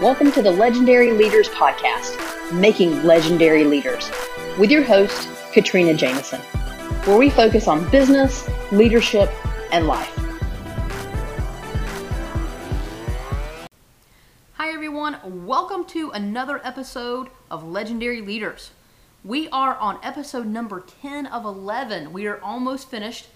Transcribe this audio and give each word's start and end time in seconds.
Welcome 0.00 0.30
to 0.30 0.42
the 0.42 0.52
Legendary 0.52 1.10
Leaders 1.10 1.48
Podcast, 1.48 2.52
Making 2.52 3.02
Legendary 3.02 3.64
Leaders, 3.64 4.08
with 4.56 4.70
your 4.70 4.84
host, 4.84 5.28
Katrina 5.52 5.92
Jameson, 5.92 6.40
where 7.02 7.18
we 7.18 7.28
focus 7.28 7.66
on 7.66 7.90
business, 7.90 8.48
leadership, 8.70 9.28
and 9.72 9.88
life. 9.88 10.16
Hi, 14.52 14.72
everyone. 14.72 15.16
Welcome 15.44 15.84
to 15.86 16.12
another 16.12 16.64
episode 16.64 17.30
of 17.50 17.64
Legendary 17.64 18.20
Leaders. 18.20 18.70
We 19.24 19.48
are 19.48 19.76
on 19.78 19.98
episode 20.04 20.46
number 20.46 20.86
10 21.02 21.26
of 21.26 21.44
11. 21.44 22.12
We 22.12 22.28
are 22.28 22.40
almost 22.40 22.88
finished. 22.88 23.26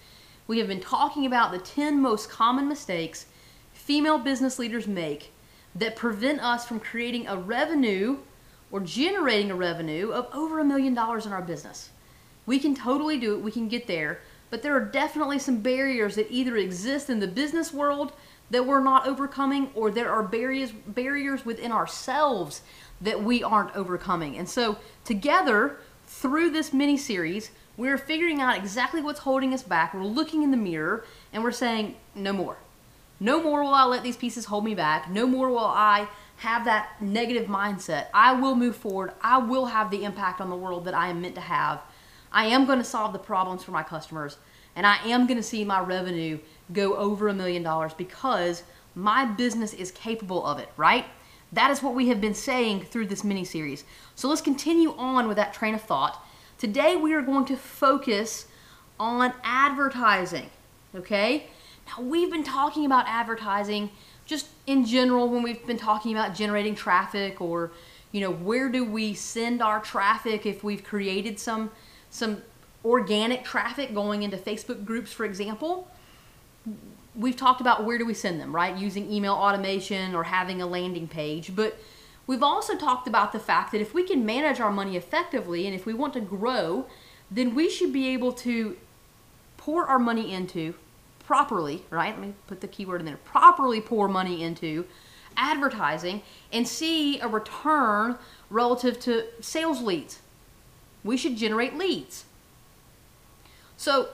We 0.47 0.59
have 0.59 0.69
been 0.69 0.79
talking 0.79 1.25
about 1.25 1.51
the 1.51 1.59
10 1.59 2.01
most 2.01 2.29
common 2.29 2.69
mistakes 2.69 3.25
female 3.73 4.17
business 4.17 4.57
leaders 4.57 4.87
make 4.87 5.32
that 5.75 5.95
prevent 5.95 6.39
us 6.41 6.65
from 6.65 6.79
creating 6.79 7.27
a 7.27 7.37
revenue 7.37 8.17
or 8.71 8.79
generating 8.79 9.51
a 9.51 9.55
revenue 9.55 10.11
of 10.11 10.27
over 10.33 10.59
a 10.59 10.65
million 10.65 10.93
dollars 10.93 11.25
in 11.25 11.33
our 11.33 11.41
business. 11.41 11.89
We 12.45 12.59
can 12.59 12.75
totally 12.75 13.17
do 13.17 13.35
it, 13.35 13.41
we 13.41 13.51
can 13.51 13.67
get 13.67 13.87
there, 13.87 14.19
but 14.49 14.61
there 14.61 14.75
are 14.75 14.85
definitely 14.85 15.39
some 15.39 15.61
barriers 15.61 16.15
that 16.15 16.31
either 16.31 16.57
exist 16.57 17.09
in 17.09 17.19
the 17.19 17.27
business 17.27 17.73
world 17.73 18.13
that 18.49 18.65
we're 18.65 18.83
not 18.83 19.07
overcoming 19.07 19.69
or 19.73 19.89
there 19.89 20.11
are 20.11 20.23
barriers 20.23 20.71
barriers 20.71 21.45
within 21.45 21.71
ourselves 21.71 22.61
that 23.01 23.23
we 23.23 23.43
aren't 23.43 23.75
overcoming. 23.75 24.37
And 24.37 24.47
so 24.47 24.77
together 25.05 25.77
through 26.05 26.51
this 26.51 26.73
mini 26.73 26.97
series, 26.97 27.51
we're 27.77 27.97
figuring 27.97 28.41
out 28.41 28.57
exactly 28.57 29.01
what's 29.01 29.21
holding 29.21 29.53
us 29.53 29.63
back. 29.63 29.93
We're 29.93 30.03
looking 30.03 30.43
in 30.43 30.51
the 30.51 30.57
mirror 30.57 31.05
and 31.31 31.43
we're 31.43 31.51
saying 31.51 31.95
no 32.15 32.33
more. 32.33 32.57
No 33.23 33.41
more 33.41 33.63
will 33.63 33.73
I 33.73 33.85
let 33.85 34.03
these 34.03 34.17
pieces 34.17 34.43
hold 34.43 34.65
me 34.65 34.75
back. 34.75 35.09
No 35.09 35.25
more 35.25 35.49
will 35.49 35.59
I 35.59 36.09
have 36.39 36.65
that 36.65 37.01
negative 37.01 37.47
mindset. 37.47 38.07
I 38.13 38.33
will 38.33 38.53
move 38.53 38.75
forward. 38.75 39.13
I 39.21 39.37
will 39.37 39.67
have 39.67 39.89
the 39.89 40.03
impact 40.03 40.41
on 40.41 40.49
the 40.49 40.57
world 40.57 40.83
that 40.83 40.93
I 40.93 41.07
am 41.07 41.21
meant 41.21 41.35
to 41.35 41.41
have. 41.41 41.81
I 42.33 42.47
am 42.47 42.65
going 42.65 42.79
to 42.79 42.83
solve 42.83 43.13
the 43.13 43.19
problems 43.19 43.63
for 43.63 43.71
my 43.71 43.81
customers 43.81 44.39
and 44.75 44.85
I 44.85 44.97
am 45.05 45.25
going 45.25 45.37
to 45.37 45.43
see 45.43 45.63
my 45.63 45.79
revenue 45.79 46.37
go 46.73 46.97
over 46.97 47.29
a 47.29 47.33
million 47.33 47.63
dollars 47.63 47.93
because 47.93 48.63
my 48.93 49.23
business 49.23 49.73
is 49.73 49.89
capable 49.91 50.45
of 50.45 50.59
it, 50.59 50.67
right? 50.75 51.05
That 51.53 51.71
is 51.71 51.81
what 51.81 51.95
we 51.95 52.09
have 52.09 52.19
been 52.19 52.33
saying 52.33 52.81
through 52.81 53.07
this 53.07 53.23
mini 53.23 53.45
series. 53.45 53.85
So 54.15 54.27
let's 54.27 54.41
continue 54.41 54.93
on 54.97 55.29
with 55.29 55.37
that 55.37 55.53
train 55.53 55.75
of 55.75 55.81
thought. 55.81 56.21
Today 56.57 56.97
we 56.97 57.13
are 57.13 57.21
going 57.21 57.45
to 57.45 57.55
focus 57.55 58.47
on 58.99 59.31
advertising, 59.45 60.49
okay? 60.93 61.47
Now, 61.87 62.03
we've 62.03 62.31
been 62.31 62.43
talking 62.43 62.85
about 62.85 63.05
advertising 63.07 63.89
just 64.25 64.47
in 64.67 64.85
general 64.85 65.29
when 65.29 65.43
we've 65.43 65.65
been 65.65 65.77
talking 65.77 66.13
about 66.13 66.33
generating 66.33 66.75
traffic 66.75 67.41
or, 67.41 67.71
you 68.11 68.21
know, 68.21 68.31
where 68.31 68.69
do 68.69 68.83
we 68.85 69.13
send 69.13 69.61
our 69.61 69.79
traffic 69.79 70.45
if 70.45 70.63
we've 70.63 70.83
created 70.83 71.39
some 71.39 71.71
some 72.09 72.41
organic 72.85 73.43
traffic 73.43 73.93
going 73.93 74.23
into 74.23 74.37
Facebook 74.37 74.85
groups, 74.85 75.11
for 75.11 75.25
example. 75.25 75.87
We've 77.15 77.35
talked 77.35 77.61
about 77.61 77.85
where 77.85 77.97
do 77.97 78.05
we 78.05 78.13
send 78.13 78.39
them, 78.39 78.55
right? 78.55 78.75
Using 78.75 79.11
email 79.11 79.33
automation 79.33 80.15
or 80.15 80.23
having 80.23 80.61
a 80.61 80.65
landing 80.65 81.07
page, 81.07 81.55
but 81.55 81.77
we've 82.27 82.43
also 82.43 82.75
talked 82.75 83.07
about 83.07 83.31
the 83.31 83.39
fact 83.39 83.71
that 83.71 83.81
if 83.81 83.93
we 83.93 84.03
can 84.03 84.25
manage 84.25 84.59
our 84.59 84.71
money 84.71 84.97
effectively 84.97 85.65
and 85.65 85.75
if 85.75 85.85
we 85.85 85.93
want 85.93 86.13
to 86.13 86.21
grow, 86.21 86.85
then 87.29 87.55
we 87.55 87.69
should 87.69 87.93
be 87.93 88.09
able 88.09 88.31
to 88.31 88.77
pour 89.57 89.85
our 89.85 89.99
money 89.99 90.33
into 90.33 90.75
properly, 91.25 91.83
right? 91.89 92.17
Let 92.17 92.27
me 92.27 92.33
put 92.47 92.61
the 92.61 92.67
keyword 92.67 93.01
in 93.01 93.05
there. 93.05 93.17
Properly 93.17 93.81
pour 93.81 94.07
money 94.07 94.43
into 94.43 94.85
advertising 95.37 96.21
and 96.51 96.67
see 96.67 97.19
a 97.19 97.27
return 97.27 98.17
relative 98.49 98.99
to 99.01 99.25
sales 99.41 99.81
leads. 99.81 100.19
We 101.03 101.17
should 101.17 101.35
generate 101.35 101.75
leads. 101.75 102.25
So 103.77 104.09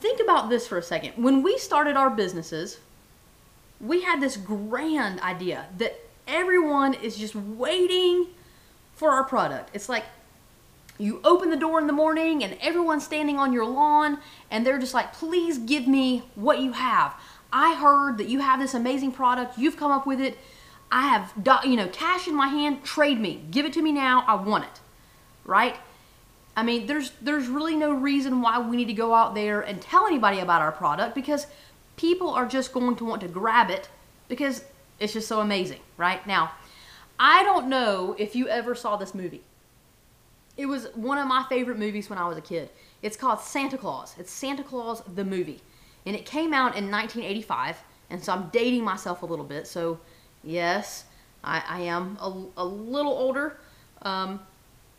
think 0.00 0.20
about 0.20 0.48
this 0.48 0.66
for 0.66 0.78
a 0.78 0.82
second. 0.82 1.22
When 1.22 1.42
we 1.42 1.58
started 1.58 1.96
our 1.96 2.10
businesses, 2.10 2.78
we 3.80 4.02
had 4.02 4.20
this 4.20 4.36
grand 4.36 5.20
idea 5.20 5.66
that 5.78 6.00
everyone 6.26 6.94
is 6.94 7.16
just 7.16 7.34
waiting 7.34 8.28
for 8.94 9.10
our 9.10 9.24
product. 9.24 9.70
It's 9.74 9.88
like 9.88 10.04
you 10.98 11.20
open 11.24 11.50
the 11.50 11.56
door 11.56 11.80
in 11.80 11.86
the 11.86 11.92
morning 11.92 12.44
and 12.44 12.56
everyone's 12.60 13.04
standing 13.04 13.38
on 13.38 13.52
your 13.52 13.66
lawn 13.66 14.18
and 14.50 14.66
they're 14.66 14.78
just 14.78 14.94
like, 14.94 15.12
please 15.12 15.58
give 15.58 15.88
me 15.88 16.22
what 16.34 16.60
you 16.60 16.72
have. 16.72 17.14
I 17.52 17.74
heard 17.74 18.18
that 18.18 18.28
you 18.28 18.40
have 18.40 18.60
this 18.60 18.74
amazing 18.74 19.12
product. 19.12 19.58
You've 19.58 19.76
come 19.76 19.90
up 19.90 20.06
with 20.06 20.20
it. 20.20 20.38
I 20.90 21.08
have, 21.08 21.32
you 21.64 21.76
know, 21.76 21.88
cash 21.88 22.28
in 22.28 22.34
my 22.34 22.48
hand. 22.48 22.84
Trade 22.84 23.20
me. 23.20 23.42
Give 23.50 23.66
it 23.66 23.72
to 23.74 23.82
me 23.82 23.92
now. 23.92 24.24
I 24.26 24.34
want 24.34 24.64
it. 24.64 24.80
Right? 25.44 25.76
I 26.56 26.62
mean, 26.62 26.86
there's 26.86 27.12
there's 27.22 27.48
really 27.48 27.76
no 27.76 27.92
reason 27.92 28.42
why 28.42 28.58
we 28.58 28.76
need 28.76 28.88
to 28.88 28.92
go 28.92 29.14
out 29.14 29.34
there 29.34 29.62
and 29.62 29.80
tell 29.80 30.06
anybody 30.06 30.38
about 30.40 30.60
our 30.60 30.72
product 30.72 31.14
because 31.14 31.46
people 31.96 32.28
are 32.30 32.46
just 32.46 32.72
going 32.72 32.96
to 32.96 33.04
want 33.04 33.22
to 33.22 33.28
grab 33.28 33.70
it 33.70 33.88
because 34.28 34.64
it's 35.00 35.14
just 35.14 35.28
so 35.28 35.40
amazing, 35.40 35.80
right? 35.96 36.24
Now, 36.26 36.52
I 37.18 37.42
don't 37.42 37.68
know 37.68 38.14
if 38.18 38.36
you 38.36 38.48
ever 38.48 38.74
saw 38.74 38.96
this 38.96 39.14
movie. 39.14 39.42
It 40.56 40.66
was 40.66 40.86
one 40.94 41.18
of 41.18 41.26
my 41.26 41.44
favorite 41.48 41.78
movies 41.78 42.10
when 42.10 42.18
I 42.18 42.28
was 42.28 42.36
a 42.36 42.42
kid. 42.42 42.70
It's 43.00 43.16
called 43.16 43.40
Santa 43.40 43.78
Claus. 43.78 44.14
It's 44.18 44.30
Santa 44.30 44.62
Claus 44.62 45.02
the 45.14 45.24
movie. 45.24 45.60
And 46.04 46.14
it 46.14 46.26
came 46.26 46.52
out 46.52 46.76
in 46.76 46.90
1985, 46.90 47.76
and 48.10 48.22
so 48.22 48.32
I'm 48.32 48.48
dating 48.52 48.84
myself 48.84 49.22
a 49.22 49.26
little 49.26 49.44
bit. 49.44 49.66
So, 49.66 49.98
yes, 50.42 51.04
I, 51.44 51.62
I 51.68 51.80
am 51.82 52.18
a, 52.20 52.60
a, 52.60 52.64
little 52.64 53.12
older 53.12 53.56
um, 54.02 54.40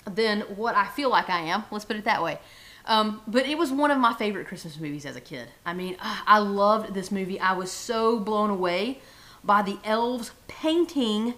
than 0.05 0.41
what 0.41 0.75
I 0.75 0.87
feel 0.87 1.09
like 1.09 1.29
I 1.29 1.41
am. 1.41 1.65
Let's 1.71 1.85
put 1.85 1.97
it 1.97 2.05
that 2.05 2.23
way. 2.23 2.39
Um, 2.85 3.21
but 3.27 3.45
it 3.45 3.57
was 3.57 3.71
one 3.71 3.91
of 3.91 3.97
my 3.97 4.13
favorite 4.13 4.47
Christmas 4.47 4.79
movies 4.79 5.05
as 5.05 5.15
a 5.15 5.21
kid. 5.21 5.47
I 5.65 5.73
mean, 5.73 5.95
I 6.01 6.39
loved 6.39 6.93
this 6.93 7.11
movie. 7.11 7.39
I 7.39 7.53
was 7.53 7.71
so 7.71 8.19
blown 8.19 8.49
away 8.49 8.99
by 9.43 9.61
the 9.61 9.77
elves 9.83 10.31
painting 10.47 11.35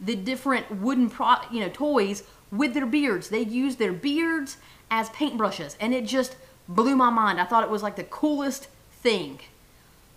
the 0.00 0.16
different 0.16 0.80
wooden 0.80 1.10
pro, 1.10 1.34
you 1.52 1.60
know, 1.60 1.68
toys 1.68 2.24
with 2.50 2.74
their 2.74 2.86
beards. 2.86 3.28
They 3.28 3.42
used 3.42 3.78
their 3.78 3.92
beards 3.92 4.56
as 4.90 5.08
paintbrushes, 5.10 5.76
and 5.80 5.94
it 5.94 6.06
just 6.06 6.36
blew 6.68 6.96
my 6.96 7.10
mind. 7.10 7.40
I 7.40 7.44
thought 7.44 7.64
it 7.64 7.70
was 7.70 7.82
like 7.82 7.96
the 7.96 8.04
coolest 8.04 8.68
thing 8.92 9.40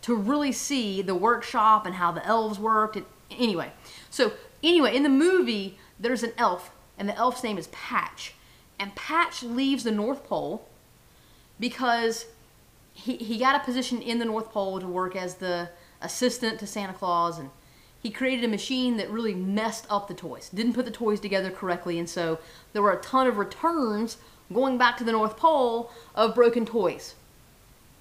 to 0.01 0.15
really 0.15 0.51
see 0.51 1.01
the 1.01 1.15
workshop 1.15 1.85
and 1.85 1.95
how 1.95 2.11
the 2.11 2.25
elves 2.25 2.59
worked. 2.59 2.95
And, 2.95 3.05
anyway, 3.31 3.71
so 4.09 4.33
anyway, 4.61 4.95
in 4.95 5.03
the 5.03 5.09
movie, 5.09 5.77
there's 5.99 6.23
an 6.23 6.33
elf, 6.37 6.71
and 6.97 7.07
the 7.07 7.15
elf's 7.15 7.43
name 7.43 7.57
is 7.57 7.67
Patch. 7.67 8.33
And 8.79 8.95
Patch 8.95 9.43
leaves 9.43 9.83
the 9.83 9.91
North 9.91 10.25
Pole 10.25 10.67
because 11.59 12.25
he, 12.93 13.17
he 13.17 13.37
got 13.37 13.55
a 13.55 13.63
position 13.63 14.01
in 14.01 14.19
the 14.19 14.25
North 14.25 14.51
Pole 14.51 14.79
to 14.79 14.87
work 14.87 15.15
as 15.15 15.35
the 15.35 15.69
assistant 16.01 16.59
to 16.59 16.67
Santa 16.67 16.93
Claus 16.93 17.39
and 17.39 17.49
he 18.03 18.11
created 18.11 18.43
a 18.43 18.49
machine 18.49 18.97
that 18.97 19.09
really 19.09 19.33
messed 19.33 19.87
up 19.89 20.07
the 20.07 20.13
toys, 20.13 20.49
didn't 20.53 20.73
put 20.73 20.85
the 20.85 20.91
toys 20.91 21.21
together 21.21 21.49
correctly, 21.49 21.97
and 21.97 22.09
so 22.09 22.37
there 22.73 22.81
were 22.81 22.91
a 22.91 23.01
ton 23.01 23.25
of 23.25 23.37
returns 23.37 24.17
going 24.51 24.77
back 24.77 24.97
to 24.97 25.05
the 25.05 25.13
North 25.13 25.37
Pole 25.37 25.89
of 26.13 26.35
broken 26.35 26.65
toys. 26.65 27.15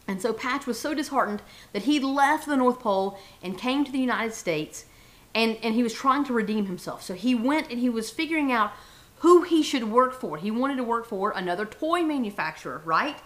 And 0.09 0.21
so 0.21 0.33
Patch 0.33 0.67
was 0.67 0.79
so 0.79 0.93
disheartened 0.93 1.43
that 1.73 1.85
he 1.85 2.01
left 2.01 2.47
the 2.47 2.57
North 2.57 2.81
Pole 2.81 3.17
and 3.43 3.57
came 3.57 3.85
to 3.85 3.93
the 3.93 4.01
United 4.01 4.35
States 4.35 4.87
and, 5.35 5.57
and 5.63 5.75
he 5.75 5.83
was 5.83 5.95
trying 5.95 6.25
to 6.25 6.33
redeem 6.33 6.67
himself. 6.67 7.03
So 7.03 7.15
he 7.15 7.35
went 7.35 7.71
and 7.71 7.79
he 7.79 7.89
was 7.89 8.11
figuring 8.11 8.53
out 8.53 8.73
who 9.21 9.43
he 9.43 9.63
should 9.63 9.85
work 9.85 10.13
for. 10.13 10.37
He 10.37 10.51
wanted 10.51 10.77
to 10.77 10.85
work 10.85 11.07
for 11.07 11.31
another 11.31 11.65
toy 11.65 12.03
manufacturer, 12.03 12.83
right? 12.85 13.17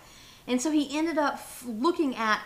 And 0.46 0.60
so 0.60 0.70
he 0.70 0.96
ended 0.96 1.18
up 1.18 1.40
looking 1.66 2.14
at, 2.14 2.40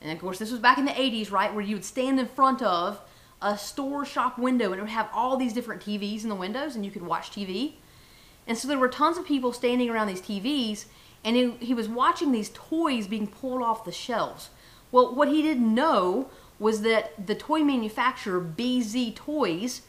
and 0.00 0.12
of 0.12 0.18
course, 0.20 0.38
this 0.38 0.50
was 0.50 0.60
back 0.60 0.78
in 0.78 0.84
the 0.84 0.92
80s, 0.92 1.32
right, 1.32 1.52
where 1.52 1.64
you 1.64 1.76
would 1.76 1.84
stand 1.84 2.20
in 2.20 2.26
front 2.26 2.62
of 2.62 3.00
a 3.42 3.56
store 3.56 4.04
shop 4.04 4.38
window 4.38 4.66
and 4.66 4.76
it 4.76 4.80
would 4.80 4.90
have 4.90 5.08
all 5.12 5.36
these 5.36 5.52
different 5.52 5.82
TVs 5.82 6.22
in 6.22 6.28
the 6.28 6.34
windows 6.34 6.76
and 6.76 6.84
you 6.84 6.90
could 6.90 7.02
watch 7.02 7.30
TV. 7.30 7.74
And 8.46 8.56
so 8.58 8.68
there 8.68 8.78
were 8.78 8.88
tons 8.88 9.16
of 9.16 9.26
people 9.26 9.52
standing 9.52 9.88
around 9.88 10.08
these 10.08 10.20
TVs 10.20 10.86
and 11.24 11.36
he, 11.36 11.50
he 11.60 11.74
was 11.74 11.88
watching 11.88 12.32
these 12.32 12.50
toys 12.54 13.06
being 13.06 13.26
pulled 13.26 13.62
off 13.62 13.84
the 13.84 13.92
shelves. 13.92 14.50
Well, 14.92 15.14
what 15.14 15.28
he 15.28 15.42
didn't 15.42 15.74
know 15.74 16.30
was 16.58 16.82
that 16.82 17.26
the 17.26 17.34
toy 17.34 17.62
manufacturer, 17.62 18.40
BZ 18.40 19.14
Toys, 19.14 19.82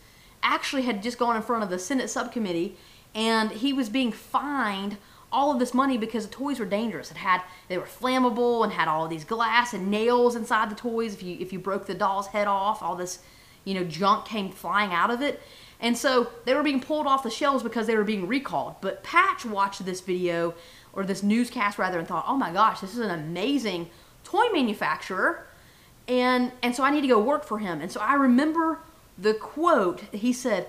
actually 0.43 0.83
had 0.83 1.03
just 1.03 1.17
gone 1.17 1.35
in 1.35 1.41
front 1.41 1.63
of 1.63 1.69
the 1.69 1.79
Senate 1.79 2.09
subcommittee 2.09 2.77
and 3.13 3.51
he 3.51 3.73
was 3.73 3.89
being 3.89 4.11
fined 4.11 4.97
all 5.31 5.51
of 5.51 5.59
this 5.59 5.73
money 5.73 5.97
because 5.97 6.27
the 6.27 6.33
toys 6.33 6.59
were 6.59 6.65
dangerous. 6.65 7.11
It 7.11 7.17
had 7.17 7.41
they 7.67 7.77
were 7.77 7.85
flammable 7.85 8.63
and 8.63 8.73
had 8.73 8.87
all 8.87 9.07
these 9.07 9.23
glass 9.23 9.73
and 9.73 9.89
nails 9.89 10.35
inside 10.35 10.69
the 10.69 10.75
toys. 10.75 11.13
If 11.13 11.23
you 11.23 11.37
if 11.39 11.53
you 11.53 11.59
broke 11.59 11.85
the 11.85 11.93
doll's 11.93 12.27
head 12.27 12.47
off, 12.47 12.81
all 12.81 12.95
this 12.95 13.19
you 13.63 13.73
know, 13.73 13.83
junk 13.83 14.25
came 14.25 14.51
flying 14.51 14.91
out 14.91 15.11
of 15.11 15.21
it. 15.21 15.41
And 15.79 15.97
so 15.97 16.29
they 16.45 16.53
were 16.53 16.63
being 16.63 16.79
pulled 16.79 17.07
off 17.07 17.23
the 17.23 17.29
shelves 17.29 17.63
because 17.63 17.87
they 17.87 17.95
were 17.95 18.03
being 18.03 18.27
recalled. 18.27 18.75
But 18.81 19.03
Patch 19.03 19.45
watched 19.45 19.83
this 19.85 20.01
video, 20.01 20.53
or 20.93 21.03
this 21.03 21.23
newscast 21.23 21.79
rather, 21.79 21.97
and 21.97 22.07
thought, 22.07 22.25
oh 22.27 22.37
my 22.37 22.51
gosh, 22.51 22.81
this 22.81 22.93
is 22.93 22.99
an 22.99 23.09
amazing 23.09 23.89
toy 24.23 24.49
manufacturer. 24.53 25.47
And, 26.07 26.51
and 26.61 26.75
so 26.75 26.83
I 26.83 26.91
need 26.91 27.01
to 27.01 27.07
go 27.07 27.19
work 27.19 27.43
for 27.43 27.59
him. 27.59 27.81
And 27.81 27.91
so 27.91 27.99
I 27.99 28.13
remember 28.13 28.79
the 29.17 29.33
quote, 29.33 30.01
he 30.11 30.33
said, 30.33 30.67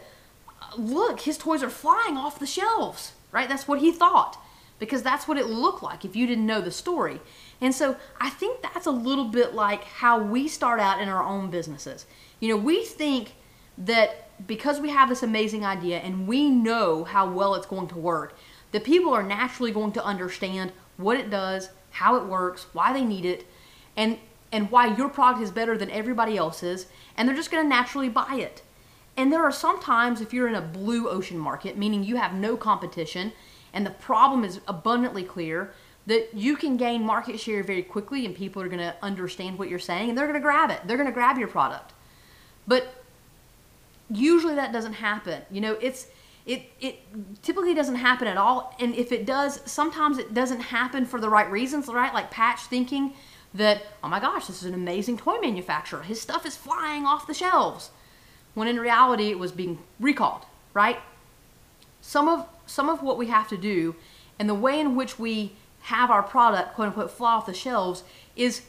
Look, 0.78 1.20
his 1.20 1.36
toys 1.36 1.62
are 1.62 1.68
flying 1.68 2.16
off 2.16 2.38
the 2.38 2.46
shelves, 2.46 3.12
right? 3.30 3.48
That's 3.48 3.68
what 3.68 3.80
he 3.80 3.92
thought 3.92 4.41
because 4.82 5.04
that's 5.04 5.28
what 5.28 5.38
it 5.38 5.46
looked 5.46 5.80
like 5.80 6.04
if 6.04 6.16
you 6.16 6.26
didn't 6.26 6.44
know 6.44 6.60
the 6.60 6.72
story. 6.72 7.20
And 7.60 7.72
so 7.72 7.94
I 8.20 8.30
think 8.30 8.62
that's 8.62 8.84
a 8.84 8.90
little 8.90 9.26
bit 9.26 9.54
like 9.54 9.84
how 9.84 10.20
we 10.20 10.48
start 10.48 10.80
out 10.80 11.00
in 11.00 11.08
our 11.08 11.22
own 11.22 11.50
businesses. 11.50 12.04
You 12.40 12.48
know, 12.48 12.56
we 12.56 12.84
think 12.84 13.34
that 13.78 14.28
because 14.44 14.80
we 14.80 14.90
have 14.90 15.08
this 15.08 15.22
amazing 15.22 15.64
idea 15.64 16.00
and 16.00 16.26
we 16.26 16.50
know 16.50 17.04
how 17.04 17.30
well 17.30 17.54
it's 17.54 17.64
going 17.64 17.86
to 17.88 17.96
work, 17.96 18.36
that 18.72 18.82
people 18.82 19.14
are 19.14 19.22
naturally 19.22 19.70
going 19.70 19.92
to 19.92 20.04
understand 20.04 20.72
what 20.96 21.16
it 21.16 21.30
does, 21.30 21.68
how 21.90 22.16
it 22.16 22.24
works, 22.24 22.66
why 22.72 22.92
they 22.92 23.04
need 23.04 23.24
it, 23.24 23.46
and 23.96 24.18
and 24.50 24.68
why 24.72 24.96
your 24.96 25.08
product 25.08 25.44
is 25.44 25.52
better 25.52 25.78
than 25.78 25.92
everybody 25.92 26.36
else's, 26.36 26.86
and 27.16 27.28
they're 27.28 27.36
just 27.36 27.52
going 27.52 27.62
to 27.62 27.68
naturally 27.68 28.08
buy 28.08 28.34
it. 28.34 28.62
And 29.16 29.32
there 29.32 29.44
are 29.44 29.52
some 29.52 29.80
times 29.80 30.20
if 30.20 30.34
you're 30.34 30.48
in 30.48 30.56
a 30.56 30.60
blue 30.60 31.08
ocean 31.08 31.38
market, 31.38 31.78
meaning 31.78 32.02
you 32.02 32.16
have 32.16 32.34
no 32.34 32.56
competition 32.56 33.32
and 33.72 33.86
the 33.86 33.90
problem 33.90 34.44
is 34.44 34.60
abundantly 34.68 35.24
clear, 35.24 35.72
that 36.06 36.34
you 36.34 36.56
can 36.56 36.76
gain 36.76 37.04
market 37.04 37.38
share 37.38 37.62
very 37.62 37.82
quickly 37.82 38.26
and 38.26 38.34
people 38.34 38.60
are 38.60 38.68
going 38.68 38.80
to 38.80 38.94
understand 39.02 39.58
what 39.58 39.68
you're 39.68 39.78
saying 39.78 40.08
and 40.08 40.18
they're 40.18 40.26
going 40.26 40.38
to 40.38 40.40
grab 40.40 40.70
it. 40.70 40.80
They're 40.84 40.96
going 40.96 41.08
to 41.08 41.14
grab 41.14 41.38
your 41.38 41.48
product. 41.48 41.92
But 42.66 42.92
usually 44.10 44.54
that 44.56 44.72
doesn't 44.72 44.94
happen. 44.94 45.42
You 45.50 45.60
know, 45.60 45.74
it's 45.80 46.08
it 46.44 46.62
it 46.80 46.98
typically 47.42 47.74
doesn't 47.74 47.94
happen 47.94 48.26
at 48.26 48.36
all 48.36 48.74
and 48.80 48.94
if 48.94 49.12
it 49.12 49.24
does 49.24 49.60
sometimes 49.64 50.18
it 50.18 50.34
doesn't 50.34 50.60
happen 50.60 51.04
for 51.04 51.20
the 51.20 51.28
right 51.28 51.48
reasons 51.50 51.86
right 51.86 52.12
like 52.12 52.30
patch 52.30 52.62
thinking 52.62 53.14
that 53.54 53.82
oh 54.02 54.08
my 54.08 54.18
gosh 54.18 54.48
this 54.48 54.60
is 54.60 54.64
an 54.64 54.74
amazing 54.74 55.16
toy 55.16 55.38
manufacturer 55.40 56.02
his 56.02 56.20
stuff 56.20 56.44
is 56.44 56.56
flying 56.56 57.06
off 57.06 57.28
the 57.28 57.34
shelves 57.34 57.90
when 58.54 58.66
in 58.66 58.80
reality 58.80 59.30
it 59.30 59.38
was 59.38 59.52
being 59.52 59.78
recalled 60.00 60.44
right 60.74 60.98
some 62.00 62.26
of 62.26 62.48
some 62.72 62.88
of 62.88 63.02
what 63.02 63.18
we 63.18 63.26
have 63.26 63.48
to 63.48 63.56
do 63.56 63.94
and 64.38 64.48
the 64.48 64.54
way 64.54 64.80
in 64.80 64.96
which 64.96 65.18
we 65.18 65.52
have 65.82 66.10
our 66.10 66.22
product 66.22 66.74
quote 66.74 66.88
unquote 66.88 67.10
fly 67.10 67.34
off 67.34 67.46
the 67.46 67.54
shelves 67.54 68.04
is 68.36 68.62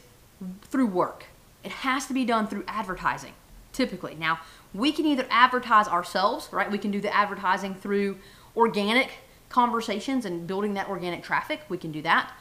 through 0.62 0.86
work 0.86 1.26
it 1.62 1.72
has 1.72 2.06
to 2.06 2.14
be 2.14 2.24
done 2.24 2.46
through 2.46 2.64
advertising 2.68 3.32
typically 3.72 4.14
now 4.14 4.38
we 4.74 4.90
can 4.90 5.06
either 5.06 5.26
advertise 5.30 5.86
ourselves, 5.86 6.48
right? 6.52 6.70
We 6.70 6.78
can 6.78 6.90
do 6.90 7.00
the 7.00 7.14
advertising 7.14 7.76
through 7.76 8.18
organic 8.56 9.10
conversations 9.48 10.24
and 10.24 10.46
building 10.46 10.74
that 10.74 10.88
organic 10.88 11.22
traffic. 11.22 11.60
We 11.68 11.78
can 11.78 11.92
do 11.92 12.02
that. 12.02 12.32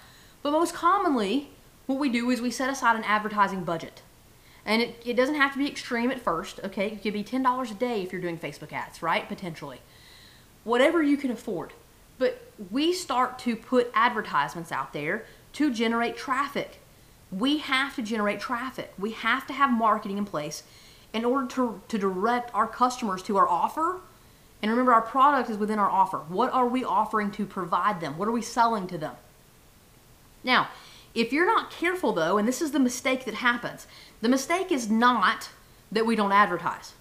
But 0.42 0.52
most 0.52 0.74
commonly, 0.74 1.52
what 1.86 2.00
we 2.00 2.10
do 2.10 2.30
is 2.32 2.42
we 2.42 2.50
set 2.50 2.72
aside 2.72 2.96
an 2.96 3.04
advertising 3.04 3.64
budget. 3.64 4.02
And 4.66 4.82
it, 4.82 5.02
it 5.06 5.14
doesn't 5.14 5.36
have 5.36 5.54
to 5.54 5.60
be 5.60 5.68
extreme 5.68 6.10
at 6.10 6.20
first, 6.20 6.60
okay? 6.64 6.88
It 6.88 7.04
could 7.04 7.14
be 7.14 7.24
$10 7.24 7.72
a 7.72 7.74
day 7.76 8.02
if 8.02 8.12
you're 8.12 8.22
doing 8.22 8.40
Facebook 8.40 8.74
ads, 8.74 9.04
right? 9.04 9.28
Potentially. 9.28 9.82
Whatever 10.64 11.02
you 11.04 11.18
can 11.18 11.32
afford. 11.32 11.74
But 12.18 12.42
we 12.72 12.94
start 12.94 13.40
to 13.40 13.56
put 13.56 13.92
advertisements 13.94 14.72
out 14.72 14.94
there 14.94 15.26
to 15.54 15.74
generate 15.74 16.18
traffic. 16.18 16.80
We 17.32 17.58
have 17.60 17.96
to 17.96 18.02
generate 18.02 18.40
traffic. 18.40 18.94
We 18.98 19.12
have 19.12 19.48
to 19.48 19.54
have 19.54 19.72
marketing 19.72 20.18
in 20.18 20.26
place 20.26 20.64
in 21.12 21.26
order 21.26 21.48
to, 21.56 21.82
to 21.88 21.98
direct 21.98 22.54
our 22.54 22.68
customers 22.68 23.22
to 23.24 23.38
our 23.38 23.48
offer. 23.48 24.02
And 24.62 24.72
remember, 24.72 24.94
our 24.94 25.02
product 25.02 25.50
is 25.50 25.58
within 25.58 25.80
our 25.80 25.90
offer. 25.90 26.20
What 26.20 26.52
are 26.54 26.68
we 26.68 26.84
offering 26.84 27.32
to 27.32 27.46
provide 27.46 28.02
them? 28.02 28.18
What 28.18 28.28
are 28.28 28.32
we 28.32 28.42
selling 28.42 28.88
to 28.88 28.98
them? 28.98 29.16
Now, 30.44 30.70
if 31.14 31.32
you're 31.32 31.46
not 31.46 31.70
careful 31.70 32.14
though, 32.14 32.38
and 32.38 32.48
this 32.48 32.62
is 32.62 32.72
the 32.72 32.80
mistake 32.80 33.26
that 33.26 33.36
happens, 33.36 33.88
the 34.22 34.30
mistake 34.30 34.72
is 34.72 34.90
not 34.90 35.50
that 35.92 36.06
we 36.06 36.16
don't 36.16 36.32
advertise. 36.32 36.94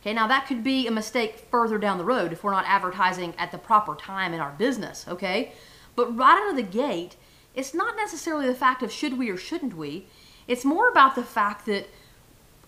Okay, 0.00 0.14
now 0.14 0.26
that 0.26 0.46
could 0.46 0.64
be 0.64 0.86
a 0.86 0.90
mistake 0.90 1.46
further 1.50 1.76
down 1.76 1.98
the 1.98 2.04
road 2.04 2.32
if 2.32 2.42
we're 2.42 2.52
not 2.52 2.64
advertising 2.66 3.34
at 3.36 3.52
the 3.52 3.58
proper 3.58 3.94
time 3.94 4.32
in 4.32 4.40
our 4.40 4.52
business, 4.52 5.04
okay? 5.06 5.52
But 5.94 6.16
right 6.16 6.40
out 6.40 6.50
of 6.50 6.56
the 6.56 6.62
gate, 6.62 7.16
it's 7.54 7.74
not 7.74 7.96
necessarily 7.96 8.46
the 8.46 8.54
fact 8.54 8.82
of 8.82 8.90
should 8.90 9.18
we 9.18 9.28
or 9.28 9.36
shouldn't 9.36 9.76
we. 9.76 10.06
It's 10.48 10.64
more 10.64 10.88
about 10.88 11.16
the 11.16 11.22
fact 11.22 11.66
that 11.66 11.86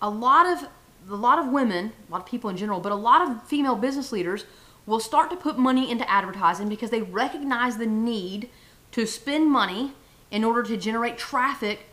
a 0.01 0.11
lot 0.11 0.47
of 0.47 0.69
a 1.11 1.17
lot 1.17 1.39
of 1.39 1.49
women, 1.49 1.93
a 2.09 2.13
lot 2.13 2.21
of 2.21 2.27
people 2.27 2.49
in 2.49 2.57
general, 2.57 2.81
but 2.81 2.93
a 2.93 2.97
lot 2.97 3.29
of 3.29 3.43
female 3.49 3.75
business 3.75 4.13
leaders 4.13 4.45
will 4.87 5.01
start 5.01 5.31
to 5.31 5.37
put 5.37 5.59
money 5.59 5.91
into 5.91 6.09
advertising 6.09 6.69
because 6.69 6.91
they 6.91 7.03
recognize 7.03 7.77
the 7.77 7.87
need 7.87 8.49
to 8.93 9.07
spend 9.07 9.51
money 9.51 9.93
in 10.31 10.45
order 10.45 10.63
to 10.63 10.77
generate 10.77 11.19
traffic 11.19 11.87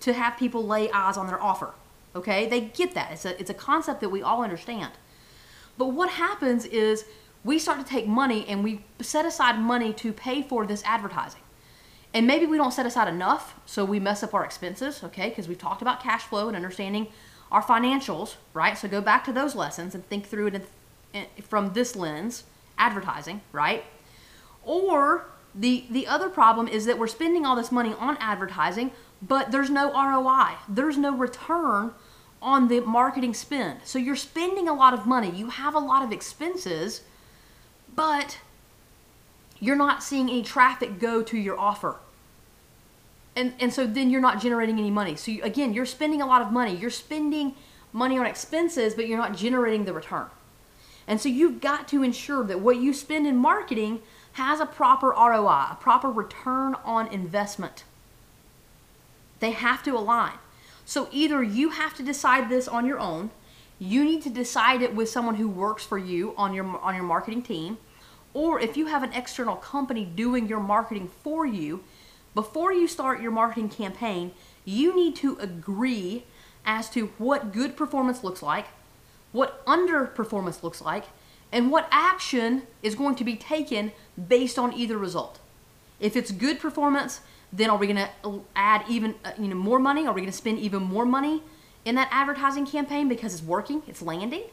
to 0.00 0.12
have 0.12 0.38
people 0.38 0.64
lay 0.64 0.90
eyes 0.90 1.16
on 1.16 1.26
their 1.26 1.42
offer. 1.42 1.74
Okay? 2.16 2.48
They 2.48 2.62
get 2.62 2.94
that. 2.94 3.12
It's 3.12 3.24
a, 3.24 3.38
it's 3.38 3.50
a 3.50 3.54
concept 3.54 4.00
that 4.00 4.08
we 4.08 4.22
all 4.22 4.42
understand. 4.42 4.92
But 5.78 5.88
what 5.88 6.10
happens 6.10 6.64
is 6.64 7.04
we 7.44 7.58
start 7.58 7.78
to 7.78 7.84
take 7.84 8.06
money 8.08 8.44
and 8.48 8.64
we 8.64 8.84
set 9.00 9.24
aside 9.24 9.58
money 9.58 9.92
to 9.94 10.12
pay 10.12 10.42
for 10.42 10.66
this 10.66 10.82
advertising. 10.84 11.42
And 12.12 12.26
maybe 12.26 12.46
we 12.46 12.56
don't 12.56 12.72
set 12.72 12.86
aside 12.86 13.08
enough, 13.08 13.54
so 13.66 13.84
we 13.84 14.00
mess 14.00 14.22
up 14.22 14.32
our 14.32 14.44
expenses, 14.44 15.04
okay? 15.04 15.28
Because 15.28 15.48
we've 15.48 15.58
talked 15.58 15.82
about 15.82 16.02
cash 16.02 16.22
flow 16.22 16.48
and 16.48 16.56
understanding 16.56 17.08
our 17.52 17.62
financials, 17.62 18.36
right? 18.54 18.76
So 18.76 18.88
go 18.88 19.00
back 19.00 19.24
to 19.26 19.32
those 19.32 19.54
lessons 19.54 19.94
and 19.94 20.04
think 20.08 20.26
through 20.26 20.46
it 20.48 20.66
from 21.42 21.72
this 21.74 21.94
lens, 21.94 22.44
advertising, 22.78 23.42
right? 23.52 23.84
Or 24.64 25.26
the 25.54 25.84
the 25.90 26.06
other 26.06 26.28
problem 26.28 26.68
is 26.68 26.86
that 26.86 26.98
we're 26.98 27.06
spending 27.06 27.46
all 27.46 27.56
this 27.56 27.72
money 27.72 27.94
on 27.98 28.16
advertising, 28.18 28.90
but 29.22 29.52
there's 29.52 29.70
no 29.70 29.92
ROI. 29.92 30.56
There's 30.68 30.98
no 30.98 31.14
return 31.14 31.92
on 32.42 32.68
the 32.68 32.80
marketing 32.80 33.34
spend. 33.34 33.80
So 33.84 33.98
you're 33.98 34.16
spending 34.16 34.68
a 34.68 34.74
lot 34.74 34.94
of 34.94 35.06
money. 35.06 35.30
You 35.30 35.50
have 35.50 35.74
a 35.74 35.78
lot 35.78 36.02
of 36.02 36.12
expenses, 36.12 37.02
but 37.94 38.38
you're 39.58 39.76
not 39.76 40.02
seeing 40.02 40.28
any 40.28 40.42
traffic 40.42 40.98
go 40.98 41.22
to 41.22 41.38
your 41.38 41.58
offer. 41.58 41.96
And 43.34 43.54
and 43.60 43.72
so 43.72 43.86
then 43.86 44.10
you're 44.10 44.20
not 44.20 44.40
generating 44.40 44.78
any 44.78 44.90
money. 44.90 45.16
So 45.16 45.30
you, 45.30 45.42
again 45.42 45.74
you're 45.74 45.86
spending 45.86 46.22
a 46.22 46.26
lot 46.26 46.42
of 46.42 46.52
money. 46.52 46.74
You're 46.74 46.90
spending 46.90 47.54
money 47.92 48.18
on 48.18 48.26
expenses 48.26 48.94
but 48.94 49.06
you're 49.06 49.18
not 49.18 49.36
generating 49.36 49.84
the 49.84 49.92
return. 49.92 50.26
And 51.06 51.20
so 51.20 51.28
you've 51.28 51.60
got 51.60 51.86
to 51.88 52.02
ensure 52.02 52.44
that 52.44 52.60
what 52.60 52.78
you 52.78 52.92
spend 52.92 53.26
in 53.26 53.36
marketing 53.36 54.02
has 54.32 54.60
a 54.60 54.66
proper 54.66 55.08
ROI 55.08 55.68
a 55.72 55.78
proper 55.80 56.10
return 56.10 56.74
on 56.84 57.06
investment. 57.08 57.84
They 59.40 59.52
have 59.52 59.82
to 59.84 59.96
align 59.96 60.38
so 60.86 61.08
either 61.12 61.42
you 61.42 61.70
have 61.70 61.94
to 61.94 62.02
decide 62.02 62.48
this 62.48 62.66
on 62.66 62.86
your 62.86 62.98
own 62.98 63.30
you 63.78 64.02
need 64.02 64.22
to 64.22 64.30
decide 64.30 64.80
it 64.80 64.94
with 64.94 65.10
someone 65.10 65.34
who 65.34 65.48
works 65.48 65.84
for 65.84 65.98
you 65.98 66.32
on 66.38 66.54
your 66.54 66.64
on 66.80 66.94
your 66.94 67.04
marketing 67.04 67.42
team 67.42 67.76
or 68.36 68.60
if 68.60 68.76
you 68.76 68.84
have 68.86 69.02
an 69.02 69.14
external 69.14 69.56
company 69.56 70.04
doing 70.04 70.46
your 70.46 70.60
marketing 70.60 71.10
for 71.22 71.46
you 71.46 71.82
before 72.36 72.70
you 72.70 72.86
start 72.86 73.22
your 73.22 73.30
marketing 73.30 73.70
campaign, 73.70 74.30
you 74.66 74.94
need 74.94 75.16
to 75.16 75.38
agree 75.40 76.24
as 76.66 76.90
to 76.90 77.06
what 77.16 77.50
good 77.50 77.78
performance 77.78 78.22
looks 78.22 78.42
like, 78.42 78.66
what 79.32 79.64
underperformance 79.64 80.62
looks 80.62 80.82
like, 80.82 81.04
and 81.50 81.70
what 81.70 81.88
action 81.90 82.64
is 82.82 82.94
going 82.94 83.14
to 83.14 83.24
be 83.24 83.36
taken 83.36 83.90
based 84.28 84.58
on 84.58 84.74
either 84.74 84.98
result. 84.98 85.40
If 85.98 86.14
it's 86.14 86.30
good 86.30 86.60
performance, 86.60 87.22
then 87.52 87.70
are 87.70 87.76
we 87.76 87.86
going 87.86 87.96
to 87.96 88.42
add 88.54 88.84
even 88.88 89.14
uh, 89.24 89.32
you 89.38 89.48
know 89.48 89.56
more 89.56 89.78
money? 89.78 90.06
Are 90.06 90.12
we 90.12 90.20
going 90.20 90.30
to 90.30 90.36
spend 90.36 90.58
even 90.58 90.82
more 90.82 91.04
money 91.04 91.42
in 91.84 91.94
that 91.94 92.08
advertising 92.10 92.66
campaign 92.66 93.08
because 93.08 93.34
it's 93.34 93.42
working, 93.42 93.82
it's 93.86 94.02
landing? 94.02 94.44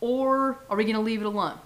Or 0.00 0.58
are 0.68 0.76
we 0.76 0.84
going 0.84 0.96
to 0.96 1.02
leave 1.02 1.20
it 1.20 1.26
alone? 1.26 1.58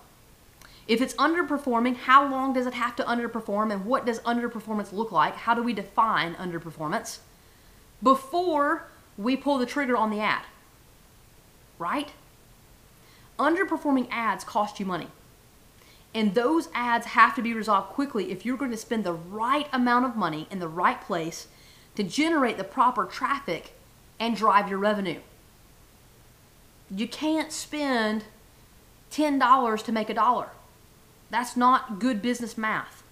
If 0.86 1.00
it's 1.00 1.14
underperforming, 1.14 1.96
how 1.96 2.28
long 2.28 2.52
does 2.52 2.66
it 2.66 2.74
have 2.74 2.94
to 2.96 3.04
underperform 3.04 3.72
and 3.72 3.86
what 3.86 4.04
does 4.04 4.20
underperformance 4.20 4.92
look 4.92 5.12
like? 5.12 5.34
How 5.34 5.54
do 5.54 5.62
we 5.62 5.72
define 5.72 6.34
underperformance 6.34 7.18
before 8.02 8.84
we 9.16 9.36
pull 9.36 9.56
the 9.56 9.66
trigger 9.66 9.96
on 9.96 10.10
the 10.10 10.20
ad? 10.20 10.42
Right? 11.78 12.12
Underperforming 13.38 14.08
ads 14.10 14.44
cost 14.44 14.78
you 14.78 14.84
money. 14.84 15.08
And 16.14 16.34
those 16.34 16.68
ads 16.72 17.06
have 17.06 17.34
to 17.34 17.42
be 17.42 17.52
resolved 17.52 17.88
quickly 17.88 18.30
if 18.30 18.46
you're 18.46 18.56
going 18.56 18.70
to 18.70 18.76
spend 18.76 19.04
the 19.04 19.12
right 19.12 19.66
amount 19.72 20.04
of 20.04 20.16
money 20.16 20.46
in 20.50 20.60
the 20.60 20.68
right 20.68 21.00
place 21.00 21.48
to 21.96 22.04
generate 22.04 22.56
the 22.56 22.64
proper 22.64 23.04
traffic 23.04 23.72
and 24.20 24.36
drive 24.36 24.68
your 24.68 24.78
revenue. 24.78 25.20
You 26.88 27.08
can't 27.08 27.50
spend 27.50 28.24
$10 29.10 29.84
to 29.84 29.92
make 29.92 30.08
a 30.08 30.14
dollar. 30.14 30.50
That's 31.30 31.56
not 31.56 31.98
good 31.98 32.22
business 32.22 32.56
math. 32.56 33.02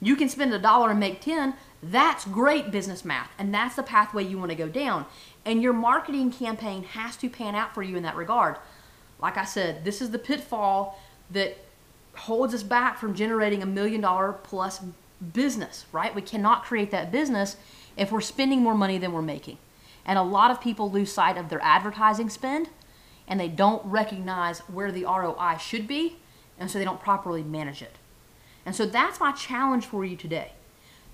You 0.00 0.14
can 0.14 0.28
spend 0.28 0.54
a 0.54 0.58
dollar 0.58 0.90
and 0.90 1.00
make 1.00 1.20
10. 1.20 1.54
That's 1.82 2.24
great 2.24 2.70
business 2.70 3.04
math. 3.04 3.30
And 3.38 3.52
that's 3.52 3.74
the 3.74 3.82
pathway 3.82 4.24
you 4.24 4.38
want 4.38 4.50
to 4.50 4.56
go 4.56 4.68
down. 4.68 5.06
And 5.44 5.62
your 5.62 5.72
marketing 5.72 6.30
campaign 6.30 6.84
has 6.84 7.16
to 7.16 7.28
pan 7.28 7.56
out 7.56 7.74
for 7.74 7.82
you 7.82 7.96
in 7.96 8.04
that 8.04 8.14
regard. 8.14 8.56
Like 9.20 9.36
I 9.36 9.44
said, 9.44 9.84
this 9.84 10.00
is 10.00 10.10
the 10.10 10.18
pitfall 10.18 11.00
that 11.30 11.56
holds 12.18 12.54
us 12.54 12.62
back 12.62 12.98
from 12.98 13.14
generating 13.14 13.62
a 13.62 13.66
million 13.66 14.00
dollar 14.00 14.32
plus 14.32 14.80
business, 15.32 15.86
right? 15.92 16.14
We 16.14 16.22
cannot 16.22 16.64
create 16.64 16.90
that 16.90 17.10
business 17.10 17.56
if 17.96 18.12
we're 18.12 18.20
spending 18.20 18.60
more 18.60 18.74
money 18.74 18.98
than 18.98 19.12
we're 19.12 19.22
making. 19.22 19.58
And 20.04 20.18
a 20.18 20.22
lot 20.22 20.50
of 20.50 20.60
people 20.60 20.90
lose 20.90 21.12
sight 21.12 21.36
of 21.36 21.48
their 21.48 21.62
advertising 21.62 22.30
spend 22.30 22.68
and 23.28 23.38
they 23.38 23.48
don't 23.48 23.84
recognize 23.84 24.60
where 24.60 24.90
the 24.90 25.04
ROI 25.04 25.58
should 25.60 25.86
be, 25.86 26.16
and 26.58 26.70
so 26.70 26.78
they 26.78 26.84
don't 26.84 27.00
properly 27.00 27.42
manage 27.42 27.82
it. 27.82 27.96
And 28.64 28.74
so 28.74 28.86
that's 28.86 29.20
my 29.20 29.32
challenge 29.32 29.84
for 29.84 30.04
you 30.04 30.16
today. 30.16 30.52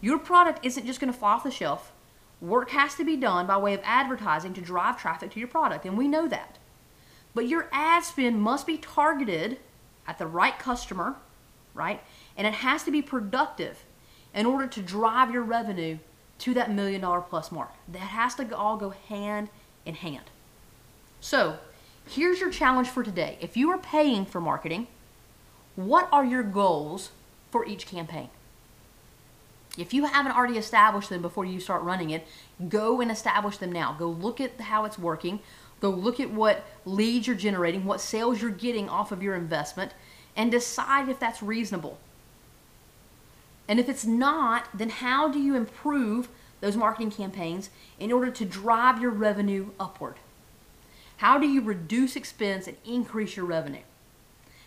Your 0.01 0.19
product 0.19 0.65
isn't 0.65 0.87
just 0.87 1.01
going 1.01 1.13
to 1.13 1.19
fall 1.19 1.31
off 1.31 1.45
the 1.45 1.51
shelf. 1.51 1.93
Work 2.41 2.71
has 2.71 2.95
to 2.95 3.05
be 3.05 3.17
done 3.17 3.47
by 3.47 3.59
way 3.59 3.75
of 3.75 3.81
advertising 3.85 4.55
to 4.55 4.61
drive 4.61 5.01
traffic 5.01 5.33
to 5.33 5.41
your 5.41 5.49
product, 5.49 5.85
and 5.85 5.99
we 5.99 6.07
know 6.07 6.29
that. 6.29 6.59
But 7.35 7.49
your 7.49 7.69
ad 7.73 8.05
spend 8.05 8.41
must 8.41 8.67
be 8.67 8.79
targeted 8.79 9.59
at 10.07 10.19
the 10.19 10.27
right 10.27 10.59
customer, 10.59 11.17
right? 11.73 12.03
And 12.37 12.47
it 12.47 12.55
has 12.55 12.85
to 12.85 12.91
be 12.91 13.03
productive 13.03 13.85
in 14.35 14.47
order 14.47 14.67
to 14.67 14.83
drive 14.83 15.33
your 15.33 15.43
revenue 15.43 15.99
to 16.39 16.55
that 16.55 16.73
million 16.73 17.01
dollar 17.01 17.21
plus 17.21 17.53
mark. 17.53 17.71
That 17.89 17.99
has 17.99 18.35
to 18.37 18.57
all 18.57 18.77
go 18.77 18.91
hand 18.91 19.49
in 19.87 19.95
hand. 19.95 20.25
So, 21.21 21.59
here's 22.07 22.41
your 22.41 22.51
challenge 22.51 22.89
for 22.89 23.03
today. 23.03 23.39
If 23.41 23.57
you 23.57 23.71
are 23.71 23.79
paying 23.79 24.27
for 24.27 24.41
marketing, 24.41 24.89
what 25.77 26.09
are 26.13 26.25
your 26.25 26.43
goals 26.43 27.11
for 27.51 27.65
each 27.65 27.87
campaign? 27.87 28.29
If 29.77 29.93
you 29.93 30.05
haven't 30.05 30.33
already 30.33 30.59
established 30.59 31.11
them 31.11 31.23
before 31.23 31.45
you 31.45 31.59
start 31.59 31.83
running 31.83 32.11
it, 32.11 32.27
go 32.69 33.01
and 33.01 33.11
establish 33.11 33.57
them 33.57 33.73
now. 33.73 33.97
Go 33.99 34.09
look 34.09 34.41
at 34.41 34.61
how 34.61 34.85
it's 34.85 34.99
working. 34.99 35.41
Go 35.81 35.91
look 35.91 36.21
at 36.21 36.31
what 36.31 36.65
leads 36.85 37.27
you're 37.27 37.37
generating, 37.37 37.85
what 37.85 38.01
sales 38.01 38.41
you're 38.41 38.51
getting 38.51 38.89
off 38.89 39.13
of 39.13 39.23
your 39.23 39.35
investment, 39.35 39.93
and 40.37 40.51
decide 40.51 41.09
if 41.09 41.19
that's 41.19 41.43
reasonable. 41.43 41.99
And 43.69 43.81
if 43.81 43.89
it's 43.89 44.05
not, 44.05 44.69
then 44.75 44.91
how 44.91 45.29
do 45.29 45.39
you 45.39 45.55
improve 45.55 46.29
those 46.61 46.77
marketing 46.77 47.11
campaigns 47.11 47.71
in 47.99 48.13
order 48.13 48.31
to 48.31 48.45
drive 48.45 49.01
your 49.01 49.11
revenue 49.11 49.71
upward? 49.79 50.17
How 51.19 51.39
do 51.39 51.47
you 51.47 51.61
reduce 51.61 52.17
expense 52.17 52.67
and 52.67 52.77
increase 52.85 53.37
your 53.37 53.47
revenue? 53.47 53.83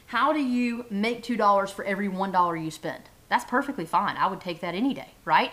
How 0.07 0.31
do 0.31 0.39
you 0.39 0.85
make 0.89 1.23
$2 1.23 1.71
for 1.71 1.83
every 1.83 2.07
$1 2.07 2.63
you 2.63 2.71
spend? 2.71 3.03
That's 3.29 3.45
perfectly 3.45 3.85
fine. 3.85 4.15
I 4.15 4.27
would 4.27 4.39
take 4.39 4.61
that 4.61 4.73
any 4.73 4.93
day, 4.93 5.09
right? 5.25 5.51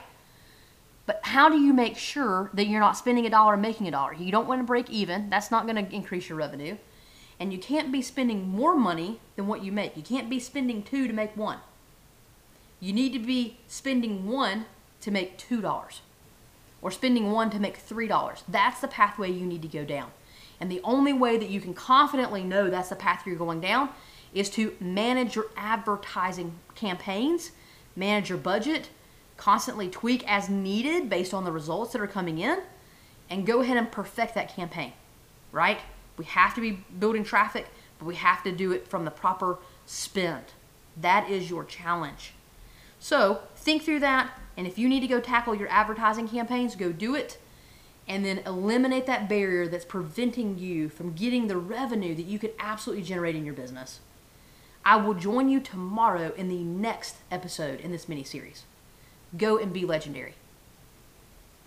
But 1.06 1.20
how 1.22 1.48
do 1.48 1.58
you 1.58 1.72
make 1.72 1.96
sure 1.96 2.50
that 2.54 2.66
you're 2.66 2.80
not 2.80 2.96
spending 2.96 3.26
a 3.26 3.30
dollar 3.30 3.56
making 3.56 3.88
a 3.88 3.90
dollar? 3.90 4.14
You 4.14 4.32
don't 4.32 4.48
want 4.48 4.60
to 4.60 4.66
break 4.66 4.88
even. 4.88 5.28
That's 5.28 5.50
not 5.50 5.66
going 5.66 5.84
to 5.84 5.94
increase 5.94 6.28
your 6.28 6.38
revenue. 6.38 6.76
And 7.38 7.52
you 7.52 7.58
can't 7.58 7.92
be 7.92 8.00
spending 8.00 8.48
more 8.48 8.74
money 8.74 9.20
than 9.36 9.46
what 9.46 9.62
you 9.62 9.72
make. 9.72 9.96
You 9.96 10.02
can't 10.02 10.30
be 10.30 10.38
spending 10.38 10.82
two 10.82 11.06
to 11.06 11.12
make 11.12 11.36
one. 11.36 11.58
You 12.80 12.92
need 12.92 13.12
to 13.12 13.18
be 13.18 13.58
spending 13.66 14.26
one 14.28 14.66
to 15.00 15.10
make 15.10 15.36
two 15.36 15.60
dollars 15.60 16.00
or 16.80 16.90
spending 16.90 17.32
one 17.32 17.50
to 17.50 17.58
make 17.58 17.76
three 17.76 18.06
dollars. 18.06 18.44
That's 18.48 18.80
the 18.80 18.88
pathway 18.88 19.30
you 19.30 19.46
need 19.46 19.62
to 19.62 19.68
go 19.68 19.84
down. 19.84 20.10
And 20.60 20.70
the 20.70 20.80
only 20.84 21.12
way 21.12 21.36
that 21.36 21.50
you 21.50 21.60
can 21.60 21.74
confidently 21.74 22.44
know 22.44 22.70
that's 22.70 22.90
the 22.90 22.96
path 22.96 23.26
you're 23.26 23.36
going 23.36 23.60
down 23.60 23.90
is 24.32 24.50
to 24.50 24.74
manage 24.80 25.34
your 25.36 25.46
advertising 25.56 26.52
campaigns, 26.74 27.52
manage 27.96 28.28
your 28.28 28.38
budget, 28.38 28.90
constantly 29.36 29.88
tweak 29.88 30.24
as 30.30 30.48
needed 30.48 31.10
based 31.10 31.34
on 31.34 31.44
the 31.44 31.52
results 31.52 31.92
that 31.92 32.00
are 32.00 32.06
coming 32.06 32.38
in, 32.38 32.60
and 33.30 33.46
go 33.46 33.60
ahead 33.60 33.76
and 33.76 33.90
perfect 33.90 34.34
that 34.34 34.54
campaign, 34.54 34.92
right? 35.52 35.78
We 36.16 36.24
have 36.26 36.54
to 36.54 36.60
be 36.60 36.84
building 36.98 37.24
traffic, 37.24 37.66
but 37.98 38.06
we 38.06 38.14
have 38.16 38.42
to 38.44 38.52
do 38.52 38.72
it 38.72 38.86
from 38.86 39.04
the 39.04 39.10
proper 39.10 39.58
spend. 39.86 40.44
That 40.96 41.28
is 41.28 41.50
your 41.50 41.64
challenge. 41.64 42.32
So 43.00 43.40
think 43.56 43.82
through 43.82 44.00
that, 44.00 44.38
and 44.56 44.66
if 44.66 44.78
you 44.78 44.88
need 44.88 45.00
to 45.00 45.06
go 45.06 45.20
tackle 45.20 45.54
your 45.54 45.68
advertising 45.68 46.28
campaigns, 46.28 46.76
go 46.76 46.92
do 46.92 47.14
it. 47.14 47.38
And 48.06 48.24
then 48.24 48.40
eliminate 48.46 49.06
that 49.06 49.30
barrier 49.30 49.66
that's 49.66 49.84
preventing 49.84 50.58
you 50.58 50.90
from 50.90 51.14
getting 51.14 51.48
the 51.48 51.56
revenue 51.56 52.14
that 52.14 52.26
you 52.26 52.38
could 52.38 52.52
absolutely 52.58 53.02
generate 53.02 53.34
in 53.34 53.46
your 53.46 53.54
business. 53.54 54.00
I 54.84 54.96
will 54.96 55.14
join 55.14 55.48
you 55.48 55.58
tomorrow 55.58 56.34
in 56.36 56.48
the 56.48 56.62
next 56.62 57.16
episode 57.30 57.80
in 57.80 57.92
this 57.92 58.06
mini 58.06 58.22
series. 58.22 58.64
Go 59.36 59.58
and 59.58 59.72
be 59.72 59.84
legendary. 59.84 60.34